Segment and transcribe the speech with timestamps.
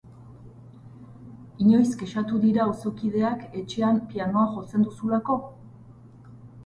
[1.65, 5.39] Inoiz kexatu dira auzokideak etxean pianoa jotzen duzulako?